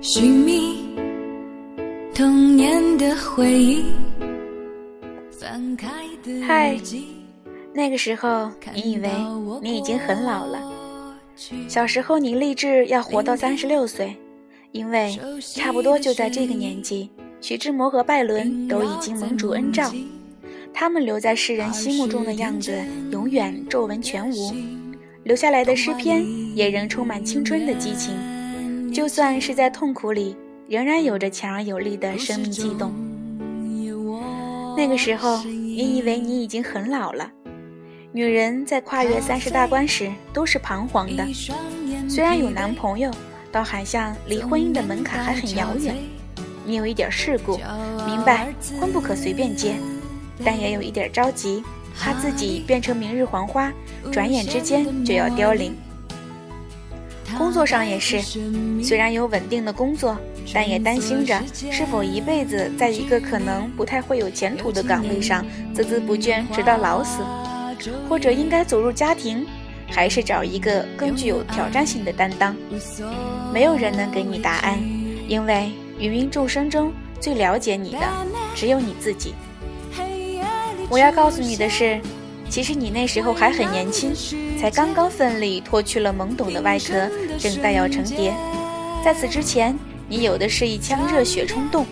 [0.00, 0.94] 寻觅
[2.14, 3.84] 童年的回忆。
[6.46, 6.76] 嗨，
[7.74, 9.10] 那个时候你以为
[9.60, 10.62] 你已经很老了。
[11.66, 14.16] 小时候你立志要活到三十六岁，
[14.70, 15.18] 因为
[15.56, 19.92] 差不多就在这个年纪，徐志摩和拜伦都已经蒙主恩照，
[20.72, 22.72] 他们留在世人心目中的样子
[23.10, 24.54] 永远皱纹全无，
[25.24, 26.24] 留下来的诗篇
[26.56, 28.14] 也仍充满青春的激情，
[28.92, 30.36] 就算是在痛苦里，
[30.68, 32.92] 仍然有着强而有力的生命悸动。
[34.76, 37.30] 那个时候，你以为你已经很老了。
[38.12, 41.26] 女人在跨越三十大关时都是彷徨的，
[42.08, 43.10] 虽然有男朋友，
[43.52, 45.94] 倒好像离婚姻的门槛还很遥远。
[46.64, 47.58] 你有一点世故，
[48.06, 49.74] 明白婚不可随便结，
[50.44, 51.62] 但也有一点着急，
[51.98, 53.72] 怕自己变成明日黄花，
[54.12, 55.74] 转眼之间就要凋零。
[57.36, 58.20] 工作上也是，
[58.82, 60.16] 虽然有稳定的工作。
[60.54, 61.38] 但也担心着
[61.70, 67.22] 是否一辈子在一个可能不太会有前途的岗位上孜孜不倦直到老死，
[68.08, 69.46] 或者应该走入家庭，
[69.90, 72.56] 还是找一个更具有挑战性的担当？
[73.52, 74.78] 没有人能给你答案，
[75.28, 77.98] 因为芸芸众生中最了解你的
[78.54, 79.34] 只有你自己。
[80.88, 82.00] 我要告诉你的是，
[82.48, 84.12] 其实你那时候还很年轻，
[84.58, 88.34] 才刚刚奋力脱去了懵懂的外壳，正待要成蝶。
[89.04, 89.78] 在此之前。
[90.10, 91.84] 你有的是一腔热血冲动，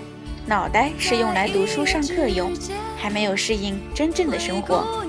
[0.46, 2.50] 脑袋是用来读书上课用，
[2.96, 5.04] 还没有适应真正的生活。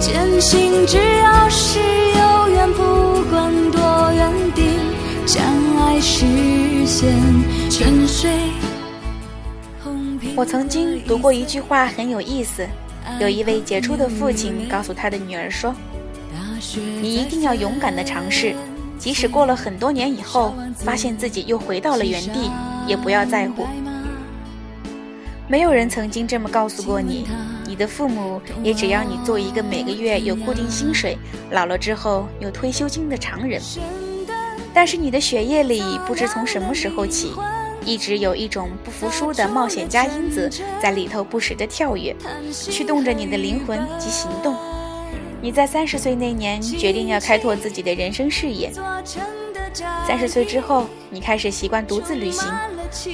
[0.00, 4.62] 坚信只要是有缘，不管多远地
[5.26, 5.44] 将
[5.76, 6.24] 爱实
[6.86, 7.12] 现。
[7.68, 8.30] 沉睡。
[10.34, 12.66] 我曾经读过一句话，很有意思。
[13.20, 15.74] 有一位杰出的父亲告诉他的女儿说
[17.00, 18.54] ：“你一定要勇敢地尝试。”
[18.98, 22.50] 即使过了很多年以后，发现自己又回到了原地，
[22.86, 23.66] 也不要在乎。
[25.48, 27.26] 没有人曾经这么告诉过你，
[27.66, 31.18] 你的父母也只要你做一个每个月有固定薪水、
[31.50, 33.60] 老了之后有退休金的常人。
[34.72, 37.32] 但是你的血液里不知从什么时候起，
[37.84, 40.50] 一直有一种不服输的冒险家因子
[40.80, 42.14] 在里头不时地跳跃，
[42.52, 44.56] 驱动着你的灵魂及行动。
[45.40, 48.70] 你在三十岁那年决定要开拓自己的人生事业。
[50.06, 52.46] 三十岁之后，你开始习惯独自旅行，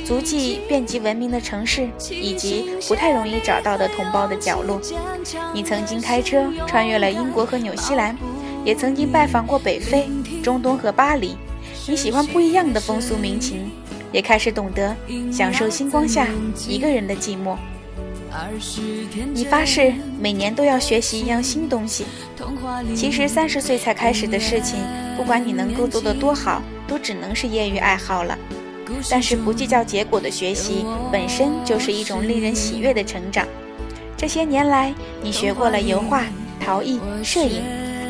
[0.04, 4.80] 足迹遍及文明的城市以及不太容易找到的同胞的角落。
[5.54, 8.16] 你曾经开车穿越了英国和纽西兰，
[8.64, 10.08] 也曾经拜访过北非、
[10.42, 11.36] 中东和巴黎。
[11.86, 13.70] 你喜欢不一样的风俗民情，
[14.12, 14.94] 也开始懂得
[15.30, 16.26] 享受星光下
[16.68, 17.56] 一个人的寂寞。
[19.32, 22.04] 你发誓每年都要学习一样新东西。
[22.94, 24.78] 其实三十岁才开始的事情，
[25.16, 28.38] 不管你能够做得多好，都只能是业余爱好了。
[29.10, 33.46] 但是不计较结果的学习，本身就是一种令人喜悦的成长。
[34.16, 36.24] 这些年来，你学过了油画、
[36.60, 37.62] 陶艺、摄影，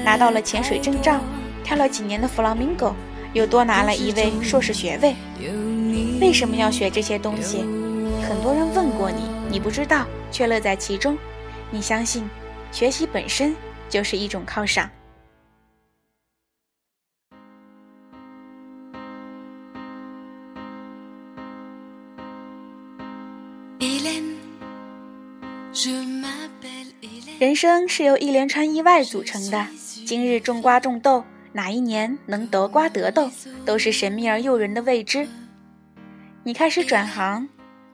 [0.04, 1.20] 拿到了潜水证照，
[1.64, 2.94] 跳了几年的弗朗明哥，
[3.32, 5.14] 又多拿了一位硕士学位。
[6.20, 7.58] 为什么要学这些东西？
[8.28, 9.22] 很多人问过你。
[9.50, 11.16] 你不知道，却乐在其中。
[11.70, 12.28] 你相信，
[12.70, 13.56] 学习本身
[13.88, 14.90] 就是一种犒赏。
[27.38, 29.66] 人生是由一连串意外组成的。
[30.04, 31.24] 今日种瓜种豆，
[31.58, 33.32] 哪一年能得瓜得豆，
[33.64, 35.26] 都是神秘而诱人的未知。
[36.44, 37.48] 你开始转行。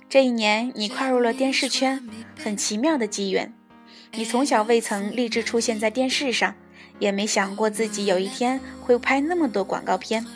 [0.06, 2.06] 这一年，你跨入了电视圈，
[2.38, 3.54] 很奇妙的机缘。
[4.12, 6.54] 你从小未曾立志出现在电视上，
[6.98, 10.26] 也没想过自己有一天会拍那么多广告片。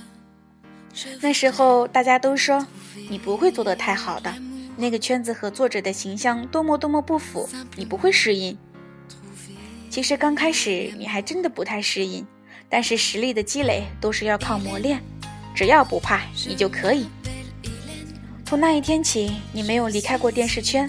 [1.20, 2.66] 那时候大家都说
[3.10, 4.34] 你不会做得太好的，
[4.78, 7.46] 那个圈子和作者的形象多么多么不符，
[7.76, 8.56] 你不会适应。
[9.90, 12.26] 其实刚开始你还真的不太适应，
[12.68, 15.02] 但是实力的积累都是要靠磨练，
[15.54, 17.08] 只要不怕，你就可以。
[18.44, 20.88] 从那一天起，你没有离开过电视圈，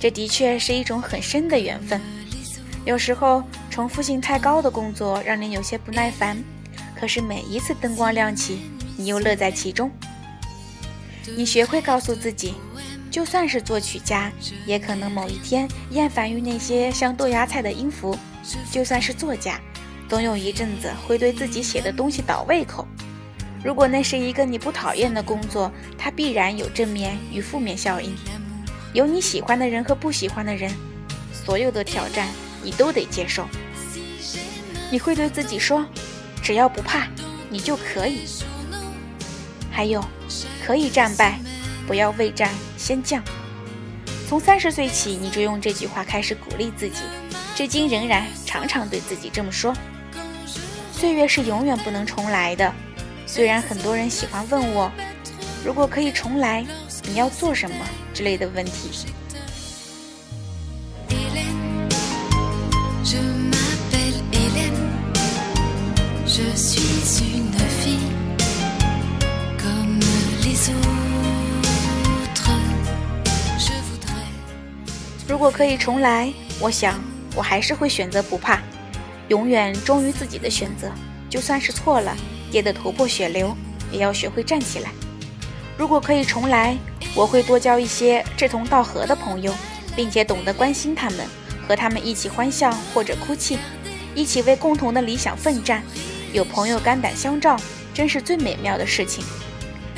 [0.00, 2.00] 这的确是一种很深的缘分。
[2.84, 6.36] 有时候重复性太高的工作让你有些不耐烦，
[6.98, 8.60] 可是每一次灯光亮起，
[8.96, 9.90] 你又乐在其中。
[11.36, 12.54] 你学会告诉自己，
[13.10, 14.30] 就算是作曲家，
[14.64, 18.16] 也可能某一天厌烦于那些像豆芽菜的音符；
[18.70, 19.60] 就算是作家，
[20.08, 22.86] 总有一阵子会对自己写的东西倒胃口。
[23.64, 28.14] 如果那是一个你不讨厌的工作，它必然有正面与负面效应。
[28.92, 30.72] 有你喜欢的人和不喜欢的人，
[31.32, 32.28] 所有的挑战
[32.62, 33.46] 你都得接受。
[34.90, 35.84] 你会对自己说
[36.40, 37.08] ：“只要不怕，
[37.50, 38.20] 你就可以。”
[39.72, 40.02] 还有，
[40.64, 41.40] 可以战败，
[41.86, 43.20] 不要未战先降。
[44.28, 47.00] 从三十岁起，你就用这句话开始鼓励自己，
[47.56, 49.74] 至今仍然常常对自己这么说。
[50.98, 52.72] 岁月是永远不能重来的。
[53.26, 54.90] 虽然很多人喜欢问我，
[55.62, 56.64] 如果可以重来，
[57.06, 57.76] 你要做什么
[58.14, 58.90] 之类的问题。
[75.28, 76.98] 如果可以重来，我想
[77.34, 78.62] 我还是会选择不怕，
[79.28, 80.90] 永远忠于自己的选择，
[81.28, 82.16] 就算是错了。
[82.50, 83.54] 跌得头破血流，
[83.90, 84.90] 也要学会站起来。
[85.76, 86.76] 如果可以重来，
[87.14, 89.52] 我会多交一些志同道合的朋友，
[89.96, 91.26] 并且懂得关心他们，
[91.66, 93.58] 和他们一起欢笑或者哭泣，
[94.14, 95.82] 一起为共同的理想奋战。
[96.32, 97.58] 有朋友肝胆相照，
[97.92, 99.24] 真是最美妙的事情。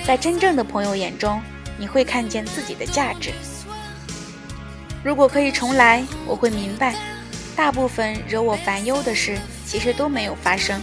[0.05, 1.41] 在真正的朋友眼中，
[1.77, 3.31] 你会看见自己的价值。
[5.05, 6.97] 如果可以重来，我会明白，
[7.59, 10.81] 大部分惹我烦忧的事，其实都没有发生。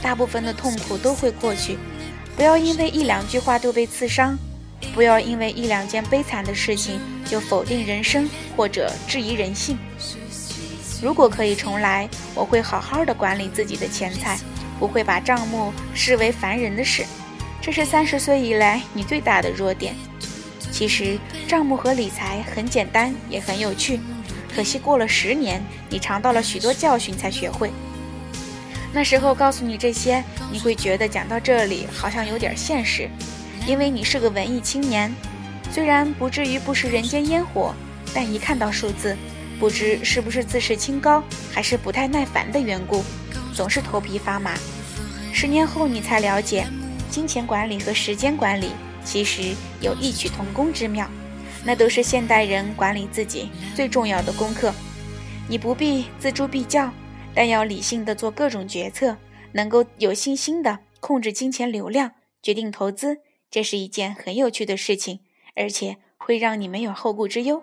[0.00, 1.76] 大部分的痛苦都会过去，
[2.34, 4.34] 不要因为一两句话就被刺伤，
[4.94, 8.26] 不要因为一两件悲惨的事情就否定人生
[8.56, 9.76] 或者质疑人性。
[11.02, 14.38] 如果可以重来，我会好好的管理自己的钱财，
[14.80, 17.04] 不会把账目视为烦人的事。
[17.60, 19.94] 这是三十岁以来你最大的弱点。
[20.72, 24.00] 其实账目和理财很简单，也很有趣，
[24.56, 27.70] 可惜过了十年，你尝到了许多教训才学会。
[28.90, 33.06] 那时候告诉你这些，你会觉得讲到这里好像有点现实，
[33.66, 35.14] 因为你是个文艺青年，
[35.70, 37.74] 虽然不至于不食人间烟火，
[38.14, 39.14] 但一看到数字，
[39.60, 41.22] 不知是不是自视清高，
[41.52, 43.04] 还是不太耐烦的缘故，
[43.52, 44.54] 总是头皮发麻。
[45.34, 46.66] 十年后你才了解，
[47.10, 48.70] 金钱管理和时间管理
[49.04, 51.06] 其实有异曲同工之妙，
[51.66, 54.72] 那都是现代人管理自己最重要的功课。
[55.48, 56.90] 你不必锱铢必较。
[57.38, 59.14] 但要理性的做各种决策，
[59.52, 63.18] 能够有信心的控制金钱流量，决定投资，
[63.50, 65.20] 这是一件很有趣的事情，
[65.54, 67.62] 而且会让你没有后顾之忧。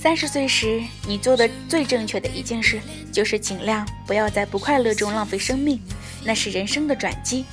[0.00, 2.80] 三十岁时，你做的最正确的一件事，
[3.12, 5.80] 就是尽量不要在不快乐中浪费生命，
[6.24, 7.44] 那是人生的转机。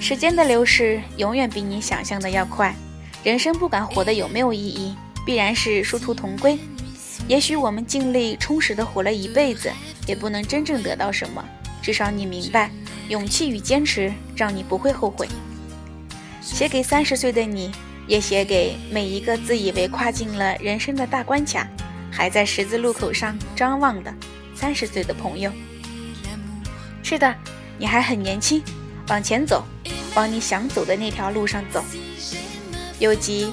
[0.00, 2.74] 时间的流逝永远比你想象的要快，
[3.22, 6.58] 人生不管活得有没有意义，必然是殊途同归。
[7.28, 9.70] 也许我们尽力充实的活了一辈子，
[10.08, 11.42] 也不能真正得到什么。
[11.80, 12.68] 至少你明白，
[13.08, 15.28] 勇气与坚持让你不会后悔。
[16.40, 17.70] 写给三十岁的你。
[18.06, 21.66] 也写给每一个自以为跨进了人生的大关卡，
[22.10, 24.14] 还在十字路口上张望的
[24.54, 25.50] 三十岁的朋友。
[27.02, 27.34] 是的，
[27.78, 28.62] 你还很年轻，
[29.08, 29.64] 往前走，
[30.14, 31.84] 往你想走的那条路上走。
[32.98, 33.52] 有吉，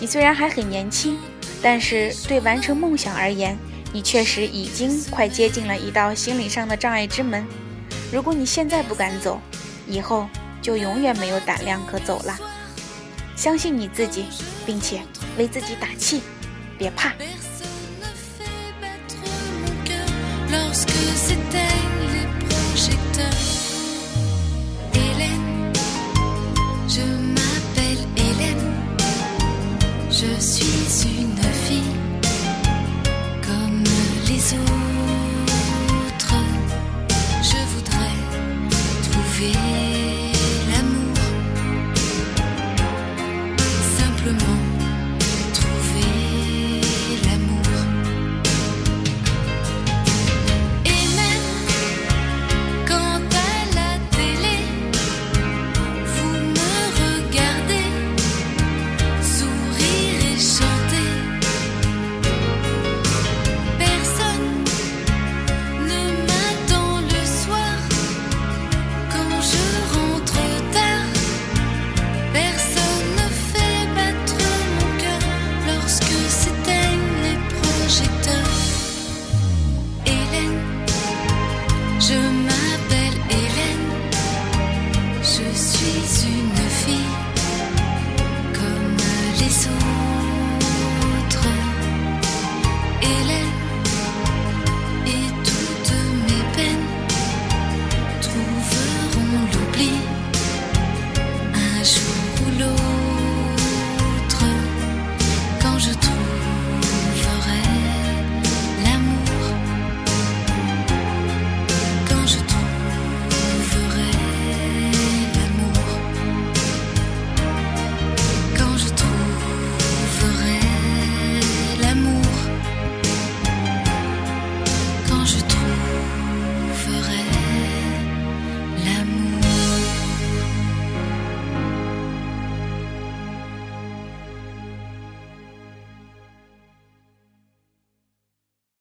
[0.00, 1.18] 你虽然还很年轻，
[1.62, 3.56] 但是对完成梦想而言，
[3.92, 7.46] 你确实已经快接近了一道心理上的障碍之门。
[8.12, 9.40] 如果你现在不敢走，
[9.86, 10.28] 以后
[10.62, 12.38] 就永远没有胆量可走了。
[13.40, 14.26] 相信你自己
[14.66, 15.00] 并且
[15.38, 16.20] 为自己打气
[16.76, 17.14] 别怕
[30.10, 31.19] Je suis sûre.